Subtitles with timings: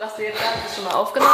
[0.00, 1.32] Was du jetzt sagst, ist schon mal aufgenommen?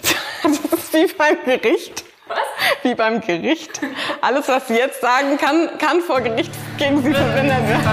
[0.44, 2.04] das ist wie beim Gericht.
[2.28, 2.38] Was?
[2.84, 3.80] Wie beim Gericht.
[4.20, 7.86] Alles, was sie jetzt sagen, kann, kann vor Gericht gegen sie verwendet werden.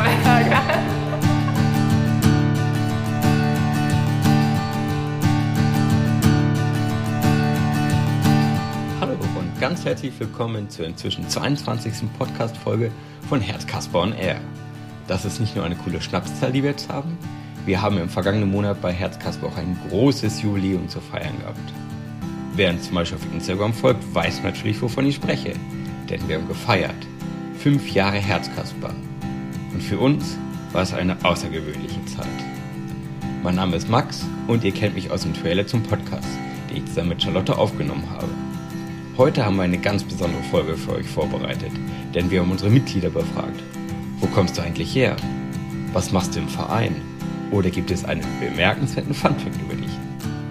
[9.02, 12.08] Hallo und ganz herzlich willkommen zur inzwischen 22.
[12.20, 12.92] Podcast-Folge
[13.28, 14.40] von Herzkasper on Air.
[15.08, 17.18] Das ist nicht nur eine coole Schnapszahl, die wir jetzt haben,
[17.68, 21.74] wir haben im vergangenen Monat bei Herzkasper auch ein großes Jubiläum zu feiern gehabt.
[22.56, 25.52] Wer uns zum Beispiel auf Instagram folgt, weiß natürlich, wovon ich spreche.
[26.10, 26.96] Denn wir haben gefeiert.
[27.60, 28.92] Fünf Jahre Herzkasper.
[29.74, 30.38] Und für uns
[30.72, 32.26] war es eine außergewöhnliche Zeit.
[33.44, 36.28] Mein Name ist Max und ihr kennt mich aus dem Trailer zum Podcast,
[36.70, 38.30] den ich zusammen mit Charlotte aufgenommen habe.
[39.18, 41.72] Heute haben wir eine ganz besondere Folge für euch vorbereitet,
[42.16, 43.62] denn wir haben unsere Mitglieder befragt.
[44.22, 45.18] Wo kommst du eigentlich her?
[45.92, 46.96] Was machst du im Verein?
[47.52, 49.92] Oder gibt es einen bemerkenswerten Funfact über dich?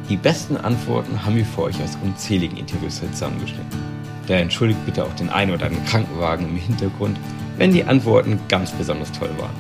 [0.09, 3.79] Die besten Antworten haben wir für euch aus unzähligen Interviews zusammengeschnitten.
[4.27, 7.19] Daher entschuldigt bitte auch den einen oder anderen Krankenwagen im Hintergrund,
[7.59, 9.55] wenn die Antworten ganz besonders toll waren.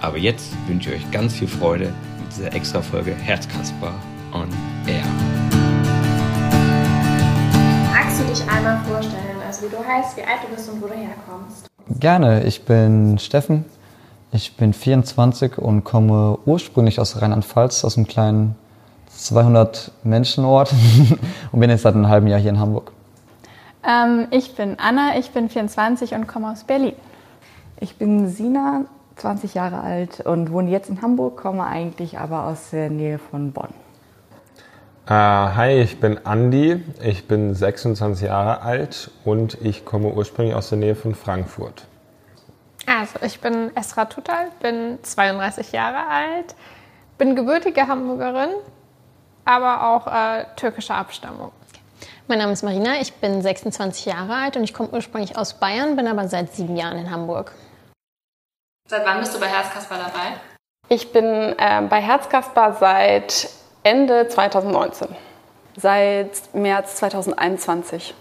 [0.00, 3.94] Aber jetzt wünsche ich euch ganz viel Freude mit dieser extra Folge Herzkasper
[4.32, 4.48] on
[4.86, 5.04] Air.
[7.92, 10.86] Magst du dich einmal vorstellen, also wie du heißt, wie alt du bist und wo
[10.86, 11.66] du herkommst?
[11.98, 13.64] Gerne, ich bin Steffen,
[14.32, 18.56] ich bin 24 und komme ursprünglich aus Rheinland-Pfalz, aus einem kleinen
[19.08, 20.72] 200 Menschenort
[21.52, 22.92] und bin jetzt seit einem halben Jahr hier in Hamburg.
[23.86, 26.94] Ähm, ich bin Anna, ich bin 24 und komme aus Berlin.
[27.80, 28.84] Ich bin Sina,
[29.16, 33.52] 20 Jahre alt und wohne jetzt in Hamburg, komme eigentlich aber aus der Nähe von
[33.52, 33.68] Bonn.
[35.08, 40.68] Uh, hi, ich bin Andi, ich bin 26 Jahre alt und ich komme ursprünglich aus
[40.70, 41.86] der Nähe von Frankfurt.
[42.86, 46.54] Also, ich bin Esra Tutal, bin 32 Jahre alt,
[47.18, 48.50] bin gebürtige Hamburgerin,
[49.44, 51.50] aber auch äh, türkischer Abstammung.
[52.28, 55.96] Mein Name ist Marina, ich bin 26 Jahre alt und ich komme ursprünglich aus Bayern,
[55.96, 57.52] bin aber seit sieben Jahren in Hamburg.
[58.88, 60.36] Seit wann bist du bei Herzkasper dabei?
[60.88, 63.48] Ich bin äh, bei Herzkasper seit
[63.82, 65.08] Ende 2019.
[65.76, 68.14] Seit März 2021.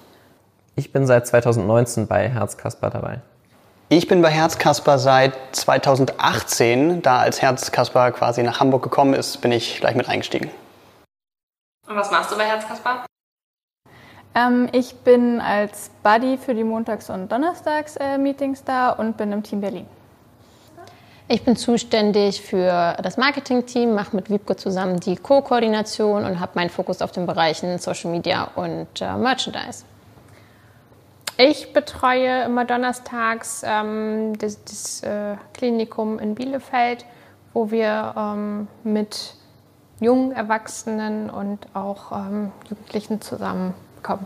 [0.76, 3.22] Ich bin seit 2019 bei Herzkasper dabei.
[3.88, 7.04] Ich bin bei Herzkasper seit 2018.
[7.04, 10.50] Da als Herzkasper quasi nach Hamburg gekommen ist, bin ich gleich mit eingestiegen.
[11.88, 13.06] Und was machst du bei Herzkasper?
[14.34, 19.44] Ähm, ich bin als Buddy für die Montags- und Donnerstags-Meetings äh, da und bin im
[19.44, 19.86] Team Berlin.
[21.28, 26.72] Ich bin zuständig für das Marketing-Team, mache mit Wiebke zusammen die Co-Koordination und habe meinen
[26.72, 29.86] Fokus auf den Bereichen Social Media und äh, Merchandise.
[31.38, 37.06] Ich betreue immer donnerstags ähm, das, das äh, Klinikum in Bielefeld,
[37.54, 39.36] wo wir ähm, mit
[40.00, 44.26] jungen Erwachsenen und auch ähm, Jugendlichen zusammenkommen.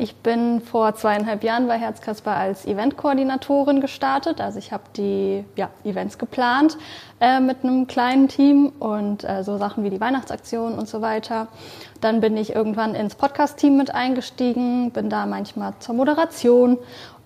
[0.00, 4.40] Ich bin vor zweieinhalb Jahren bei Herzkasper als Eventkoordinatorin gestartet.
[4.40, 6.78] Also ich habe die ja, Events geplant
[7.20, 11.48] äh, mit einem kleinen Team und äh, so Sachen wie die Weihnachtsaktion und so weiter.
[12.00, 16.78] Dann bin ich irgendwann ins Podcast-Team mit eingestiegen, bin da manchmal zur Moderation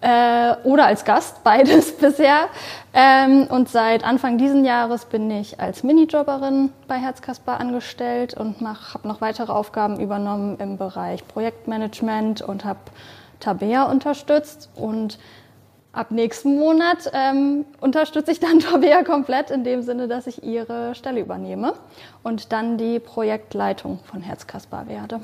[0.03, 2.49] äh, oder als Gast, beides bisher.
[2.93, 9.09] Ähm, und seit Anfang diesen Jahres bin ich als Minijobberin bei Herzkasper angestellt und habe
[9.09, 12.81] noch weitere Aufgaben übernommen im Bereich Projektmanagement und habe
[13.41, 14.71] Tabea unterstützt.
[14.75, 15.19] Und
[15.93, 20.95] ab nächsten Monat ähm, unterstütze ich dann Tabea komplett in dem Sinne, dass ich ihre
[20.95, 21.75] Stelle übernehme
[22.23, 25.21] und dann die Projektleitung von Herzkasper werde.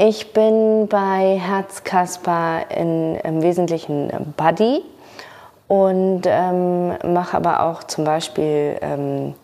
[0.00, 4.82] Ich bin bei Herzkasper in, im Wesentlichen Buddy
[5.66, 9.34] und ähm, mache aber auch zum Beispiel ähm,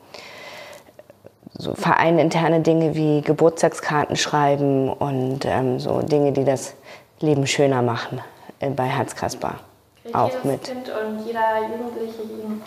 [1.57, 6.75] so vereininterne Dinge wie Geburtstagskarten schreiben und ähm, so Dinge, die das
[7.21, 8.21] Leben schöner machen
[8.61, 9.55] äh, bei Herzkasper.
[10.03, 10.65] Kriegt auch jedes mit.
[10.65, 12.23] Kind und jeder Jugendliche,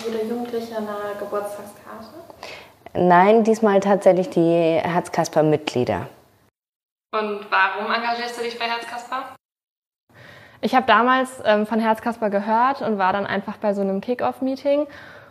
[0.05, 2.07] jede Jugendliche eine Geburtstagskarte?
[2.93, 6.07] Nein, diesmal tatsächlich die Herzkasper-Mitglieder.
[7.11, 9.35] Und warum engagierst du dich bei Herzkasper?
[10.61, 14.87] Ich habe damals ähm, von Herzkasper gehört und war dann einfach bei so einem Kick-Off-Meeting.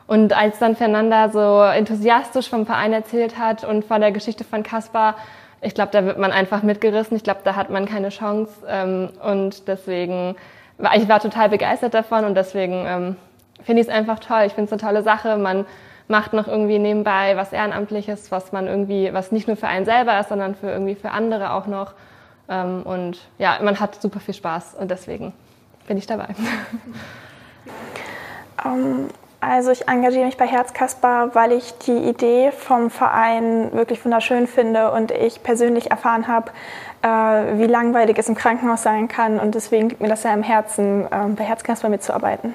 [0.06, 4.62] Und als dann Fernanda so enthusiastisch vom Verein erzählt hat und von der Geschichte von
[4.62, 5.17] Kaspar,
[5.61, 7.17] ich glaube, da wird man einfach mitgerissen.
[7.17, 8.53] Ich glaube, da hat man keine Chance.
[8.69, 10.37] Ähm, und deswegen,
[10.79, 13.17] war ich war total begeistert davon und deswegen ähm,
[13.64, 14.44] finde ich es einfach toll.
[14.47, 15.37] Ich finde es eine tolle Sache.
[15.38, 15.67] Man
[16.08, 20.20] macht noch irgendwie nebenbei was Ehrenamtliches, was man irgendwie, was nicht nur für einen selber
[20.20, 21.94] ist, sondern für irgendwie für andere auch noch.
[22.49, 25.32] Ähm, und ja, man hat super viel Spaß und deswegen
[25.88, 26.29] bin ich dabei.
[28.64, 29.08] Um,
[29.48, 34.90] Also ich engagiere mich bei Herzkasper, weil ich die Idee vom Verein wirklich wunderschön finde
[34.90, 36.50] und ich persönlich erfahren habe,
[37.02, 40.43] äh, wie langweilig es im Krankenhaus sein kann und deswegen liegt mir das sehr im
[40.43, 42.54] Herzen, äh, bei Herzkasper mitzuarbeiten.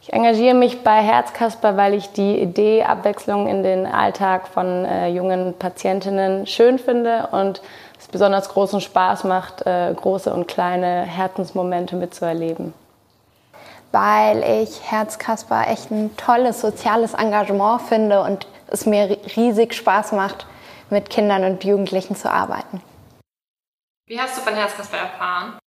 [0.00, 5.08] Ich engagiere mich bei Herzkasper, weil ich die Idee Abwechslung in den Alltag von äh,
[5.08, 7.60] jungen Patientinnen schön finde und
[8.00, 12.72] es besonders großen Spaß macht, äh, große und kleine Herzensmomente mitzuerleben
[13.92, 20.46] weil ich Herzkasper echt ein tolles soziales Engagement finde und es mir riesig Spaß macht,
[20.90, 22.82] mit Kindern und Jugendlichen zu arbeiten.
[24.06, 25.58] Wie hast du von Herzkasper erfahren?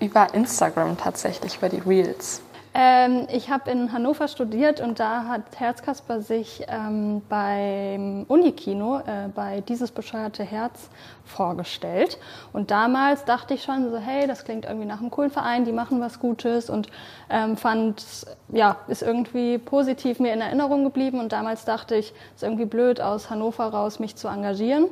[0.00, 2.42] Über Instagram tatsächlich, über die Reels.
[2.78, 9.28] Ähm, ich habe in Hannover studiert und da hat Herzkasper sich ähm, beim Unikino äh,
[9.34, 10.90] bei Dieses bescheuerte Herz
[11.24, 12.18] vorgestellt.
[12.52, 15.72] Und damals dachte ich schon so, hey, das klingt irgendwie nach einem coolen Verein, die
[15.72, 16.90] machen was Gutes und
[17.30, 18.04] ähm, fand,
[18.48, 21.18] ja, ist irgendwie positiv mir in Erinnerung geblieben.
[21.18, 24.88] Und damals dachte ich, es ist irgendwie blöd, aus Hannover raus mich zu engagieren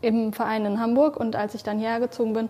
[0.00, 1.16] im Verein in Hamburg.
[1.16, 2.48] Und als ich dann hierher gezogen bin,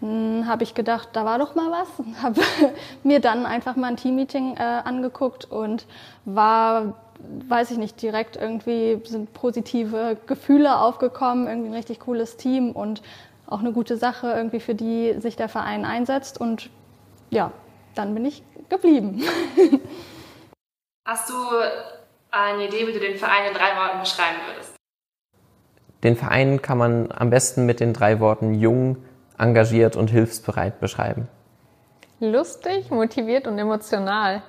[0.00, 2.22] hm, habe ich gedacht, da war doch mal was.
[2.22, 2.40] Habe
[3.02, 5.86] mir dann einfach mal ein Teammeeting äh, angeguckt und
[6.24, 6.94] war,
[7.48, 13.02] weiß ich nicht, direkt irgendwie sind positive Gefühle aufgekommen, irgendwie ein richtig cooles Team und
[13.46, 16.40] auch eine gute Sache, irgendwie für die sich der Verein einsetzt.
[16.40, 16.70] Und
[17.30, 17.52] ja,
[17.94, 19.22] dann bin ich geblieben.
[21.06, 21.34] Hast du
[22.30, 24.69] eine Idee, wie du den Verein in drei Worten beschreiben würdest?
[26.02, 28.96] Den Verein kann man am besten mit den drei Worten jung,
[29.38, 31.28] engagiert und hilfsbereit beschreiben.
[32.20, 34.42] Lustig, motiviert und emotional.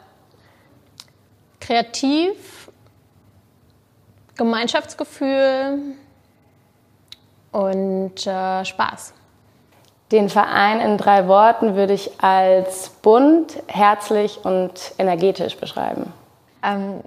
[1.59, 2.69] Kreativ,
[4.35, 5.79] Gemeinschaftsgefühl
[7.51, 9.13] und äh, Spaß.
[10.11, 16.11] Den Verein in drei Worten würde ich als bunt, herzlich und energetisch beschreiben.
[16.63, 17.01] Ähm,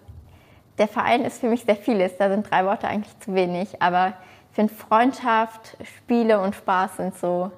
[0.78, 2.16] der Verein ist für mich sehr vieles.
[2.16, 3.82] Da sind drei Worte eigentlich zu wenig.
[3.82, 4.14] Aber
[4.54, 7.50] ich finde, Freundschaft, Spiele und Spaß sind so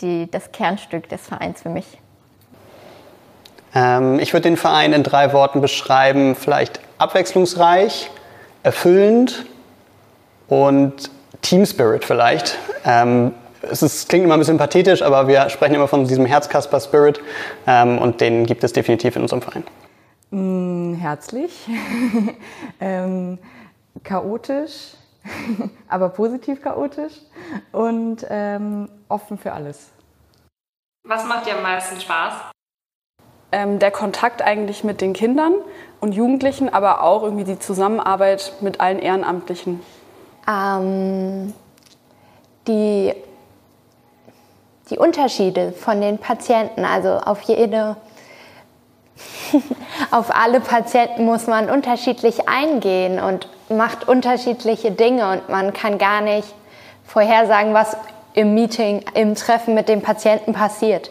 [0.00, 1.98] die, das Kernstück des Vereins für mich.
[3.74, 8.10] Ähm, ich würde den Verein in drei Worten beschreiben, vielleicht abwechslungsreich,
[8.62, 9.44] erfüllend
[10.48, 11.10] und
[11.42, 12.56] Team Spirit vielleicht.
[12.86, 16.80] Ähm, es ist, klingt immer ein bisschen pathetisch, aber wir sprechen immer von diesem Herzkasper
[16.80, 17.20] Spirit
[17.66, 19.64] ähm, und den gibt es definitiv in unserem Verein.
[20.30, 21.68] Mm, herzlich,
[22.80, 23.38] ähm,
[24.02, 24.94] chaotisch,
[25.88, 27.14] aber positiv chaotisch
[27.72, 29.90] und ähm, offen für alles.
[31.04, 32.34] Was macht dir am meisten Spaß?
[33.50, 35.54] Ähm, der Kontakt eigentlich mit den Kindern
[36.00, 39.80] und Jugendlichen, aber auch irgendwie die Zusammenarbeit mit allen Ehrenamtlichen.
[40.48, 41.52] Ähm,
[42.66, 43.14] die,
[44.90, 47.96] die Unterschiede von den Patienten, also auf jede
[50.10, 56.20] auf alle Patienten muss man unterschiedlich eingehen und macht unterschiedliche Dinge und man kann gar
[56.20, 56.48] nicht
[57.04, 57.96] vorhersagen, was
[58.34, 61.10] im Meeting, im Treffen mit dem Patienten passiert.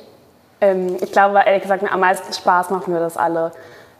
[0.60, 3.52] Ähm, ich glaube, ehrlich gesagt, am meisten Spaß machen wir, dass alle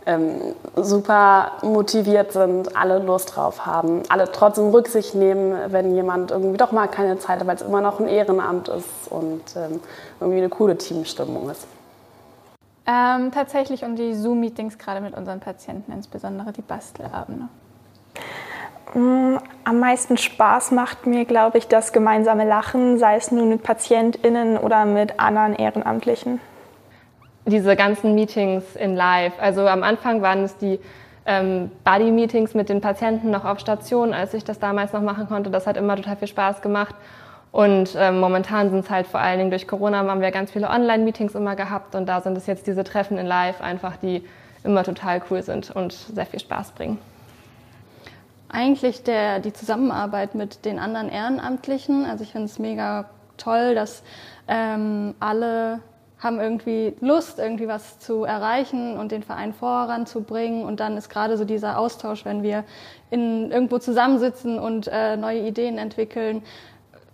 [0.06, 6.58] ähm, super motiviert sind, alle Lust drauf haben, alle trotzdem Rücksicht nehmen, wenn jemand irgendwie
[6.58, 9.80] doch mal keine Zeit hat, weil es immer noch ein Ehrenamt ist und ähm,
[10.20, 11.68] irgendwie eine coole Teamstimmung ist.
[12.88, 17.48] Ähm, tatsächlich und die Zoom-Meetings gerade mit unseren Patienten, insbesondere die Bastelabende.
[18.94, 23.64] Mm, am meisten Spaß macht mir, glaube ich, das gemeinsame Lachen, sei es nun mit
[23.64, 26.42] PatientInnen oder mit anderen Ehrenamtlichen.
[27.46, 29.34] Diese ganzen Meetings in Live.
[29.40, 30.80] Also am Anfang waren es die
[31.26, 35.50] ähm, Buddy-Meetings mit den Patienten noch auf Station, als ich das damals noch machen konnte.
[35.50, 36.96] Das hat immer total viel Spaß gemacht.
[37.52, 40.70] Und ähm, momentan sind es halt vor allen Dingen durch Corona haben wir ganz viele
[40.70, 44.24] Online-Meetings immer gehabt und da sind es jetzt diese Treffen in Live einfach, die
[44.64, 46.98] immer total cool sind und sehr viel Spaß bringen.
[48.54, 52.06] Eigentlich der, die Zusammenarbeit mit den anderen Ehrenamtlichen.
[52.06, 54.04] Also ich finde es mega toll, dass
[54.50, 55.80] ähm, alle
[56.20, 60.66] haben irgendwie Lust, irgendwie was zu erreichen und den Verein voranzubringen.
[60.66, 62.64] Und dann ist gerade so dieser Austausch, wenn wir
[63.10, 66.44] in, irgendwo zusammensitzen und äh, neue Ideen entwickeln,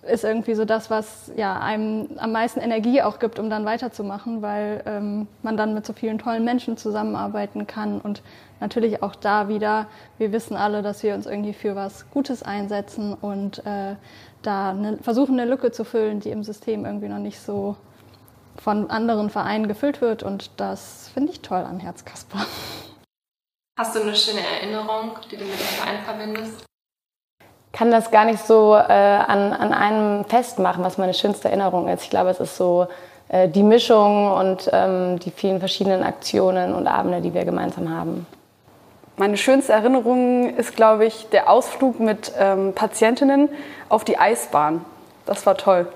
[0.08, 4.42] ist irgendwie so das, was ja, einem am meisten Energie auch gibt, um dann weiterzumachen,
[4.42, 8.02] weil ähm, man dann mit so vielen tollen Menschen zusammenarbeiten kann.
[8.02, 8.22] Und
[8.60, 9.88] natürlich auch da wieder,
[10.18, 13.96] wir wissen alle, dass wir uns irgendwie für was Gutes einsetzen und äh,
[14.42, 17.76] da eine, versuchen, eine Lücke zu füllen, die im System irgendwie noch nicht so
[18.56, 20.24] von anderen Vereinen gefüllt wird.
[20.24, 22.46] Und das finde ich toll an Herzkasper.
[23.78, 26.67] Hast du eine schöne Erinnerung, die du mit dem Verein verbindest?
[27.78, 32.02] Kann das gar nicht so äh, an, an einem festmachen, was meine schönste Erinnerung ist.
[32.02, 32.88] Ich glaube, es ist so
[33.30, 38.26] äh, die Mischung und ähm, die vielen verschiedenen Aktionen und Abende, die wir gemeinsam haben.
[39.18, 43.48] Meine schönste Erinnerung ist, glaube ich, der Ausflug mit ähm, Patientinnen
[43.90, 44.84] auf die Eisbahn.
[45.28, 45.88] Das war toll.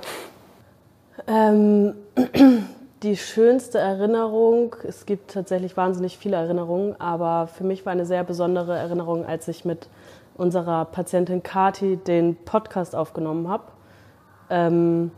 [1.28, 1.96] Ähm,
[3.02, 8.24] die schönste Erinnerung, es gibt tatsächlich wahnsinnig viele Erinnerungen, aber für mich war eine sehr
[8.24, 9.88] besondere Erinnerung, als ich mit
[10.36, 13.64] unserer Patientin Kati den Podcast aufgenommen habe.
[14.50, 15.12] Ähm,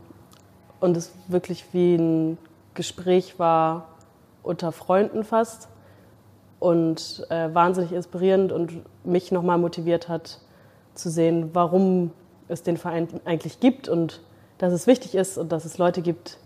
[0.80, 2.38] und es wirklich wie ein
[2.74, 3.88] Gespräch war
[4.42, 5.68] unter Freunden fast
[6.58, 10.40] und äh, wahnsinnig inspirierend und mich nochmal motiviert hat
[10.94, 12.10] zu sehen, warum
[12.48, 14.20] es den Verein eigentlich gibt und
[14.58, 16.38] dass es wichtig ist und dass es Leute gibt,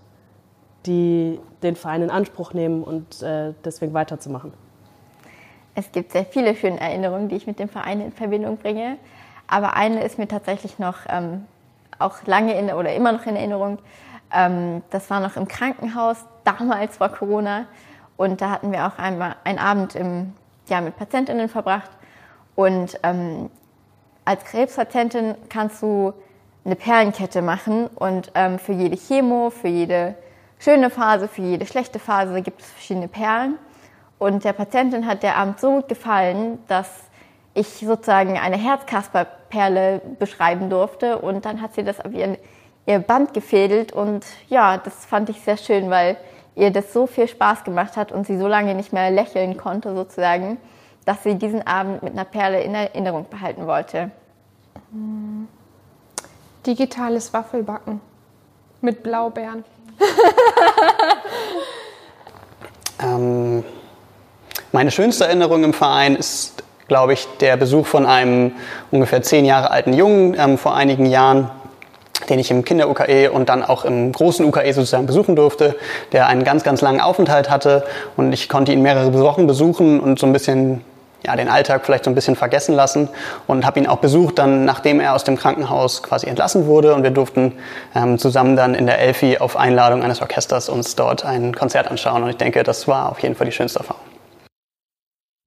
[0.87, 4.53] die den Verein in Anspruch nehmen und äh, deswegen weiterzumachen.
[5.75, 8.99] Es gibt sehr viele schöne Erinnerungen, die ich mit dem Verein in Verbindung bringe.
[9.47, 11.47] Aber eine ist mir tatsächlich noch ähm,
[11.99, 13.79] auch lange in, oder immer noch in Erinnerung.
[14.33, 17.67] Ähm, das war noch im Krankenhaus, damals vor Corona.
[18.17, 20.35] Und da hatten wir auch einmal einen Abend im,
[20.69, 21.91] ja, mit Patientinnen verbracht.
[22.55, 23.51] Und ähm,
[24.25, 26.13] als Krebspatientin kannst du
[26.65, 30.15] eine Perlenkette machen und ähm, für jede Chemo, für jede
[30.59, 33.57] schöne Phase, für jede schlechte Phase gibt es verschiedene Perlen.
[34.19, 36.89] Und der Patientin hat der Abend so gut gefallen, dass
[37.55, 41.19] ich sozusagen eine Herzkasperperle beschreiben durfte.
[41.19, 42.37] Und dann hat sie das auf ihren,
[42.87, 43.93] ihr Band gefädelt.
[43.93, 46.17] Und ja, das fand ich sehr schön, weil
[46.57, 49.95] ihr das so viel Spaß gemacht hat und sie so lange nicht mehr lächeln konnte
[49.95, 50.59] sozusagen,
[51.05, 54.11] dass sie diesen Abend mit einer Perle in Erinnerung behalten wollte.
[56.67, 58.01] Digitales Waffelbacken
[58.81, 59.65] mit Blaubeeren.
[63.03, 63.65] ähm,
[64.73, 68.53] meine schönste Erinnerung im Verein ist, glaube ich, der Besuch von einem
[68.91, 71.51] ungefähr zehn Jahre alten Jungen ähm, vor einigen Jahren,
[72.29, 75.77] den ich im Kinder-UKE und dann auch im großen UKE sozusagen besuchen durfte,
[76.13, 77.85] der einen ganz, ganz langen Aufenthalt hatte.
[78.17, 80.83] Und ich konnte ihn mehrere Wochen besuchen und so ein bisschen
[81.27, 83.09] ja, den Alltag vielleicht so ein bisschen vergessen lassen
[83.47, 86.95] und habe ihn auch besucht, dann nachdem er aus dem Krankenhaus quasi entlassen wurde.
[86.95, 87.55] Und wir durften
[87.95, 92.23] ähm, zusammen dann in der Elfi auf Einladung eines Orchesters uns dort ein Konzert anschauen.
[92.23, 94.08] Und ich denke, das war auf jeden Fall die schönste Erfahrung.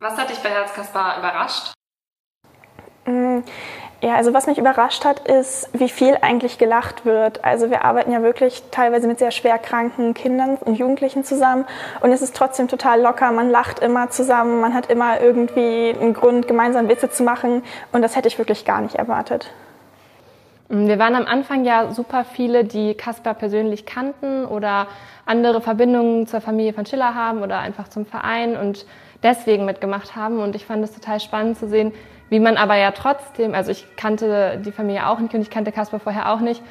[0.01, 1.74] Was hat dich bei Herz Kaspar überrascht?
[3.05, 3.41] Mm,
[4.01, 7.46] ja, also was mich überrascht hat, ist, wie viel eigentlich gelacht wird.
[7.46, 11.65] Also wir arbeiten ja wirklich teilweise mit sehr schwer kranken Kindern und Jugendlichen zusammen
[12.00, 13.31] und es ist trotzdem total locker.
[13.31, 18.01] Man lacht immer zusammen, man hat immer irgendwie einen Grund, gemeinsam Witze zu machen und
[18.01, 19.51] das hätte ich wirklich gar nicht erwartet.
[20.67, 24.88] Wir waren am Anfang ja super viele, die Kasper persönlich kannten oder
[25.25, 28.86] andere Verbindungen zur Familie von Schiller haben oder einfach zum Verein und
[29.24, 30.40] deswegen mitgemacht haben.
[30.40, 31.94] Und ich fand es total spannend zu sehen,
[32.30, 35.72] wie man aber ja trotzdem, also ich kannte die Familie auch nicht und ich kannte
[35.72, 36.62] Kasper vorher auch nicht,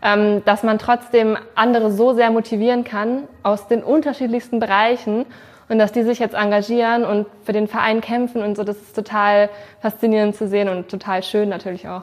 [0.00, 5.26] ähm, dass man trotzdem andere so sehr motivieren kann aus den unterschiedlichsten Bereichen
[5.68, 8.64] und dass die sich jetzt engagieren und für den Verein kämpfen und so.
[8.64, 9.50] Das ist total
[9.80, 12.02] faszinierend zu sehen und total schön natürlich auch.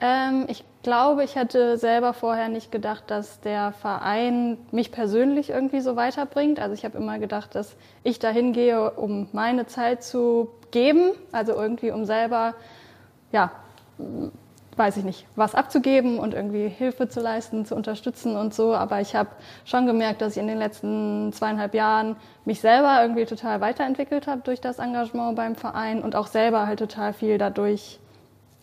[0.00, 5.80] Ähm, ich glaube, ich hätte selber vorher nicht gedacht, dass der Verein mich persönlich irgendwie
[5.80, 6.60] so weiterbringt.
[6.60, 11.52] Also ich habe immer gedacht, dass ich dahin gehe, um meine Zeit zu geben, also
[11.52, 12.54] irgendwie um selber,
[13.30, 13.52] ja,
[14.76, 18.74] weiß ich nicht, was abzugeben und irgendwie Hilfe zu leisten, zu unterstützen und so.
[18.74, 19.28] Aber ich habe
[19.64, 24.40] schon gemerkt, dass ich in den letzten zweieinhalb Jahren mich selber irgendwie total weiterentwickelt habe
[24.42, 27.98] durch das Engagement beim Verein und auch selber halt total viel dadurch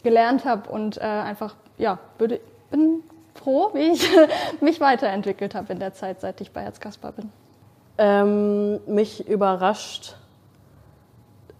[0.04, 3.02] gelernt habe und äh, einfach, ja, würde, bin
[3.34, 4.08] froh, wie ich
[4.62, 7.32] mich weiterentwickelt habe in der Zeit, seit ich bei Herz Kasper bin.
[7.98, 10.16] Ähm, mich überrascht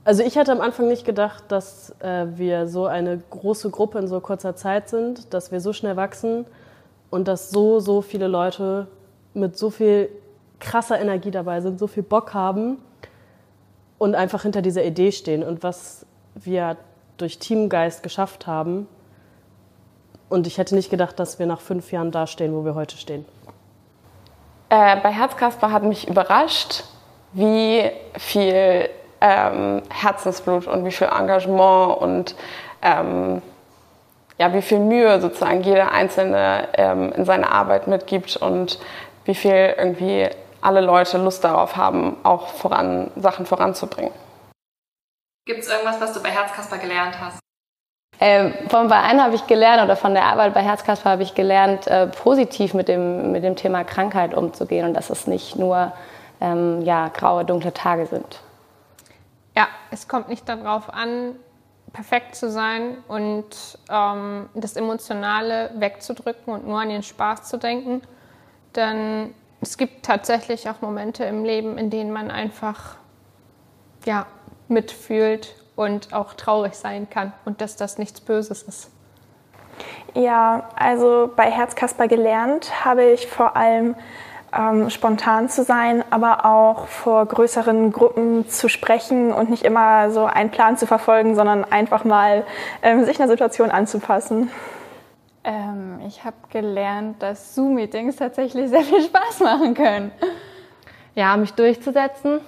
[0.10, 4.08] also ich hatte am Anfang nicht gedacht, dass äh, wir so eine große Gruppe in
[4.08, 6.46] so kurzer Zeit sind, dass wir so schnell wachsen
[7.12, 8.88] und dass so, so viele Leute
[9.36, 10.10] mit so viel
[10.60, 12.78] krasser Energie dabei sind, so viel Bock haben
[14.00, 16.78] und einfach hinter dieser Idee stehen und was wir
[17.18, 18.88] durch Teamgeist geschafft haben.
[20.30, 22.98] Und ich hätte nicht gedacht, dass wir nach fünf Jahren da stehen, wo wir heute
[22.98, 23.26] stehen.
[24.70, 26.84] Äh, bei Herzkasper hat mich überrascht,
[27.34, 28.90] wie viel
[29.22, 32.36] ähm, Herzensblut und wie viel Engagement und
[32.82, 33.42] ähm,
[34.38, 38.80] ja, wie viel Mühe sozusagen jeder Einzelne ähm, in seine Arbeit mitgibt und
[39.26, 40.30] wie viel irgendwie
[40.62, 44.14] alle Leute Lust darauf haben, auch voran, Sachen voranzubringen.
[45.46, 47.40] Gibt es irgendwas, was du bei Herzkasper gelernt hast?
[48.22, 51.88] Ähm, vom Verein habe ich gelernt oder von der Arbeit bei Herzkasper habe ich gelernt,
[51.88, 55.94] äh, positiv mit dem, mit dem Thema Krankheit umzugehen und dass es nicht nur
[56.42, 58.42] ähm, ja, graue, dunkle Tage sind.
[59.56, 61.36] Ja, es kommt nicht darauf an,
[61.94, 63.46] perfekt zu sein und
[63.90, 68.02] ähm, das Emotionale wegzudrücken und nur an den Spaß zu denken.
[68.76, 72.96] Denn es gibt tatsächlich auch Momente im Leben, in denen man einfach
[74.06, 74.26] ja,
[74.68, 78.92] mitfühlt und auch traurig sein kann und dass das nichts Böses ist.
[80.14, 83.96] Ja, also bei Herzkasper gelernt habe ich vor allem
[84.54, 90.26] ähm, spontan zu sein, aber auch vor größeren Gruppen zu sprechen und nicht immer so
[90.26, 92.46] einen Plan zu verfolgen, sondern einfach mal
[92.82, 94.52] ähm, sich einer Situation anzupassen.
[95.46, 100.12] Ähm, ich habe gelernt, dass Zoom-Meetings tatsächlich sehr viel Spaß machen können.
[101.16, 102.42] Ja, mich durchzusetzen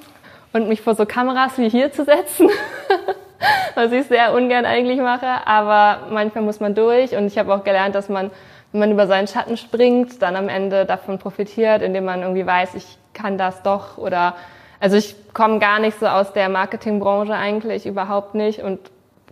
[0.52, 2.50] und mich vor so Kameras wie hier zu setzen.
[3.75, 7.63] was ich sehr ungern eigentlich mache, aber manchmal muss man durch und ich habe auch
[7.63, 8.31] gelernt, dass man,
[8.71, 12.75] wenn man über seinen Schatten springt, dann am Ende davon profitiert, indem man irgendwie weiß,
[12.75, 14.36] ich kann das doch oder
[14.79, 18.79] also ich komme gar nicht so aus der Marketingbranche eigentlich überhaupt nicht und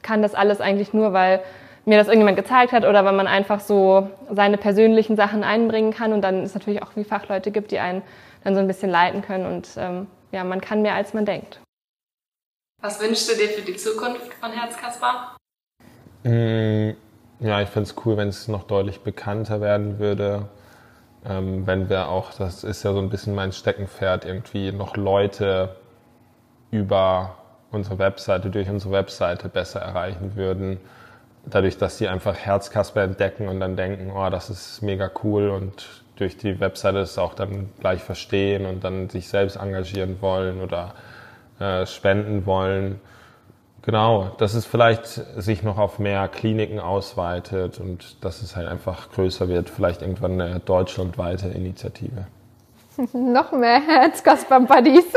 [0.02, 1.42] kann das alles eigentlich nur, weil
[1.86, 6.14] mir das irgendjemand gezeigt hat oder weil man einfach so seine persönlichen Sachen einbringen kann
[6.14, 8.04] und dann es natürlich auch wie Fachleute gibt, die einen
[8.44, 11.60] dann so ein bisschen leiten können und ähm, ja, man kann mehr als man denkt.
[12.82, 15.36] Was wünschst du dir für die Zukunft von Herzkasper?
[16.24, 16.92] Mm,
[17.42, 20.48] ja, ich finde es cool, wenn es noch deutlich bekannter werden würde.
[21.26, 25.76] Ähm, wenn wir auch, das ist ja so ein bisschen mein Steckenpferd, irgendwie noch Leute
[26.72, 27.36] über
[27.72, 30.80] unsere Webseite, durch unsere Webseite besser erreichen würden.
[31.46, 36.04] Dadurch, dass sie einfach Herzkasper entdecken und dann denken, oh, das ist mega cool und
[36.16, 40.94] durch die Webseite es auch dann gleich verstehen und dann sich selbst engagieren wollen oder
[41.60, 43.00] äh, spenden wollen.
[43.82, 49.12] Genau, dass es vielleicht sich noch auf mehr Kliniken ausweitet und dass es halt einfach
[49.12, 52.28] größer wird, vielleicht irgendwann eine deutschlandweite Initiative.
[53.14, 55.06] noch mehr Herzkasper-Buddies.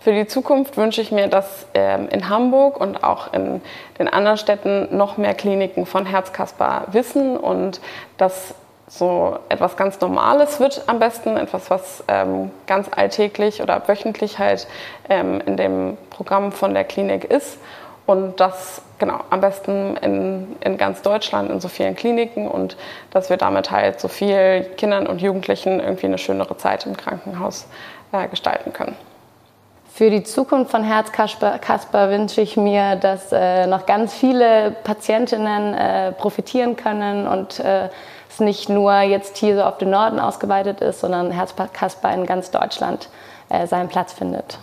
[0.00, 3.62] Für die Zukunft wünsche ich mir, dass ähm, in Hamburg und auch in
[3.98, 7.80] den anderen Städten noch mehr Kliniken von Herzkasper wissen und
[8.18, 8.54] dass
[8.86, 14.66] so etwas ganz Normales wird am besten, etwas, was ähm, ganz alltäglich oder wöchentlich halt
[15.08, 17.58] ähm, in dem Programm von der Klinik ist.
[18.06, 22.76] Und das genau am besten in, in ganz Deutschland, in so vielen Kliniken und
[23.10, 27.66] dass wir damit halt so viel Kindern und Jugendlichen irgendwie eine schönere Zeit im Krankenhaus
[28.12, 28.94] äh, gestalten können.
[29.90, 36.12] Für die Zukunft von Herzkasper wünsche ich mir, dass äh, noch ganz viele Patientinnen äh,
[36.12, 37.88] profitieren können und äh,
[38.34, 42.50] es nicht nur jetzt hier so auf den Norden ausgeweitet ist, sondern Herzkasper in ganz
[42.50, 43.08] Deutschland
[43.48, 44.58] äh, seinen Platz findet.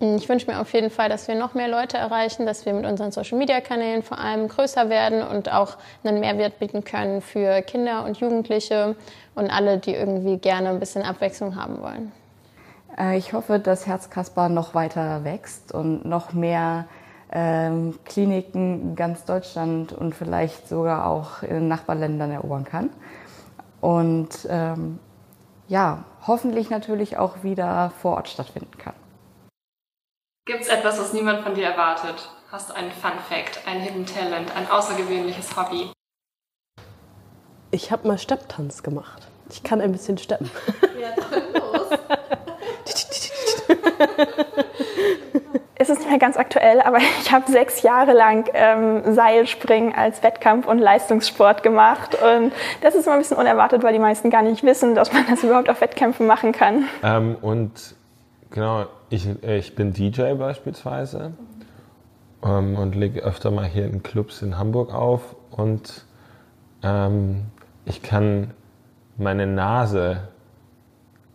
[0.00, 2.84] Ich wünsche mir auf jeden Fall, dass wir noch mehr Leute erreichen, dass wir mit
[2.84, 8.18] unseren Social-Media-Kanälen vor allem größer werden und auch einen Mehrwert bieten können für Kinder und
[8.18, 8.96] Jugendliche
[9.34, 12.12] und alle, die irgendwie gerne ein bisschen Abwechslung haben wollen.
[12.98, 16.86] Äh, ich hoffe, dass Herzkasper noch weiter wächst und noch mehr
[17.34, 22.90] ähm, Kliniken in ganz Deutschland und vielleicht sogar auch in Nachbarländern erobern kann.
[23.80, 24.98] Und ähm,
[25.68, 28.94] ja, hoffentlich natürlich auch wieder vor Ort stattfinden kann.
[30.46, 32.30] Gibt es etwas, was niemand von dir erwartet?
[32.52, 35.90] Hast du einen Fun Fact, ein Hidden Talent, ein außergewöhnliches Hobby?
[37.70, 39.26] Ich habe mal Stepptanz gemacht.
[39.50, 40.50] Ich kann ein bisschen steppen.
[41.00, 41.98] Ja, dann los.
[45.76, 50.22] es ist nicht mehr ganz aktuell, aber ich habe sechs Jahre lang ähm, Seilspringen als
[50.22, 52.16] Wettkampf- und Leistungssport gemacht.
[52.20, 55.24] Und das ist immer ein bisschen unerwartet, weil die meisten gar nicht wissen, dass man
[55.28, 56.84] das überhaupt auf Wettkämpfen machen kann.
[57.02, 57.94] Ähm, und
[58.50, 61.32] genau, ich, ich bin DJ beispielsweise
[62.44, 65.36] ähm, und lege öfter mal hier in Clubs in Hamburg auf.
[65.50, 66.04] Und
[66.82, 67.46] ähm,
[67.84, 68.52] ich kann
[69.16, 70.28] meine Nase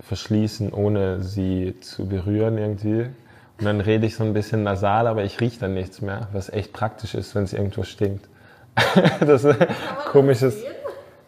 [0.02, 3.10] verschließen, ohne sie zu berühren irgendwie.
[3.60, 6.50] Und dann rede ich so ein bisschen nasal, aber ich rieche dann nichts mehr, was
[6.50, 8.26] echt praktisch ist, wenn es irgendwo stinkt.
[9.20, 9.58] das ist
[10.12, 10.64] komisches.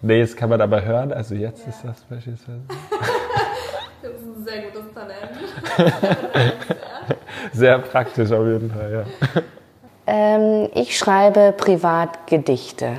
[0.02, 1.12] Nee, das kann man aber hören.
[1.12, 1.70] Also jetzt ja.
[1.70, 2.62] ist das beispielsweise.
[4.02, 5.94] das ist ein sehr gutes Talent.
[7.54, 9.42] sehr praktisch auf jeden Fall, ja.
[10.08, 12.98] Ähm, ich schreibe privat Gedichte.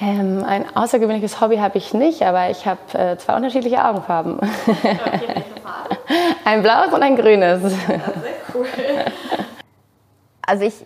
[0.00, 4.38] Ähm, ein außergewöhnliches Hobby habe ich nicht, aber ich habe äh, zwei unterschiedliche Augenfarben.
[4.38, 5.44] Okay,
[6.44, 7.62] ein blaues und ein grünes.
[7.62, 7.98] Ja, sehr
[8.54, 8.66] cool.
[10.42, 10.84] Also ich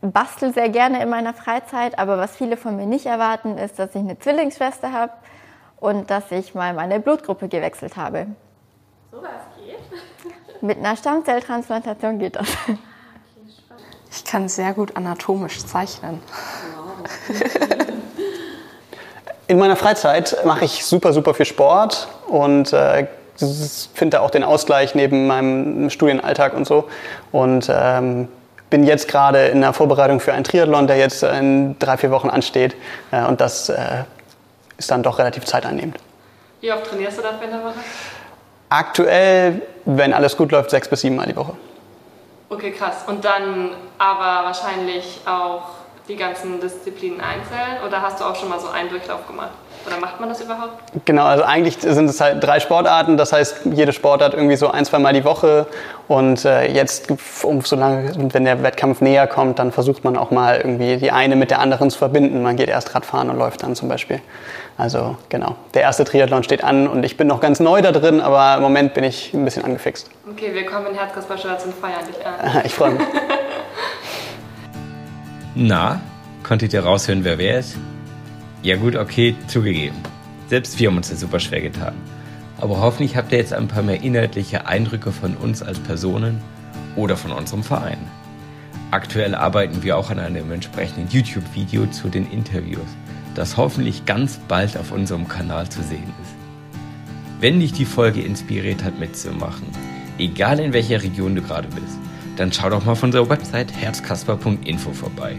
[0.00, 3.90] bastel sehr gerne in meiner Freizeit, aber was viele von mir nicht erwarten, ist, dass
[3.90, 5.12] ich eine Zwillingsschwester habe
[5.78, 8.28] und dass ich mal meine Blutgruppe gewechselt habe.
[9.10, 10.62] So was geht?
[10.62, 12.48] Mit einer Stammzelltransplantation geht das.
[14.10, 16.22] Ich kann sehr gut anatomisch zeichnen.
[17.28, 17.83] Wow.
[19.46, 23.06] In meiner Freizeit mache ich super, super viel Sport und äh,
[23.94, 26.88] finde da auch den Ausgleich neben meinem Studienalltag und so.
[27.30, 28.28] Und ähm,
[28.70, 32.30] bin jetzt gerade in der Vorbereitung für einen Triathlon, der jetzt in drei, vier Wochen
[32.30, 32.74] ansteht.
[33.10, 34.04] Äh, und das äh,
[34.78, 35.96] ist dann doch relativ zeiteinnehmend.
[36.60, 37.74] Wie oft trainierst du dafür in der Woche?
[38.70, 41.52] Aktuell, wenn alles gut läuft, sechs bis sieben Mal die Woche.
[42.48, 43.04] Okay, krass.
[43.06, 48.60] Und dann aber wahrscheinlich auch die ganzen Disziplinen einzeln oder hast du auch schon mal
[48.60, 49.52] so einen Durchlauf gemacht?
[49.86, 50.82] Oder macht man das überhaupt?
[51.04, 53.16] Genau, also eigentlich sind es halt drei Sportarten.
[53.16, 55.66] Das heißt, jede Sportart irgendwie so ein, zwei Mal die Woche.
[56.08, 57.08] Und äh, jetzt,
[57.42, 61.10] um so lange, wenn der Wettkampf näher kommt, dann versucht man auch mal irgendwie die
[61.10, 62.42] eine mit der anderen zu verbinden.
[62.42, 64.20] Man geht erst Radfahren und läuft dann zum Beispiel.
[64.76, 68.20] Also genau, der erste Triathlon steht an und ich bin noch ganz neu da drin,
[68.20, 70.10] aber im Moment bin ich ein bisschen angefixt.
[70.30, 72.62] Okay, wir kommen in Herzkasper-Shirts und feiern dich an.
[72.64, 73.02] Ich freue mich.
[75.56, 76.00] Na,
[76.42, 77.76] konntet ihr raushören, wer wer ist?
[78.64, 79.96] Ja gut, okay, zugegeben.
[80.48, 81.94] Selbst wir haben uns das super schwer getan.
[82.60, 86.40] Aber hoffentlich habt ihr jetzt ein paar mehr inhaltliche Eindrücke von uns als Personen
[86.96, 87.98] oder von unserem Verein.
[88.90, 92.88] Aktuell arbeiten wir auch an einem entsprechenden YouTube-Video zu den Interviews,
[93.36, 96.34] das hoffentlich ganz bald auf unserem Kanal zu sehen ist.
[97.40, 99.68] Wenn dich die Folge inspiriert hat mitzumachen,
[100.18, 101.98] egal in welcher Region du gerade bist,
[102.36, 105.36] dann schau doch mal auf unserer Website herzkasper.info vorbei.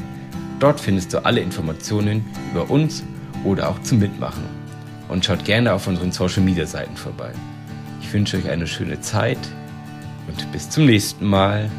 [0.59, 3.03] Dort findest du alle Informationen über uns
[3.43, 4.43] oder auch zum Mitmachen.
[5.07, 7.31] Und schaut gerne auf unseren Social Media Seiten vorbei.
[8.01, 9.37] Ich wünsche euch eine schöne Zeit
[10.27, 11.69] und bis zum nächsten Mal.